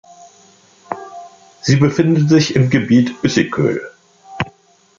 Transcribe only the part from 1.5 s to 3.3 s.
Sie befindet sich im Gebiet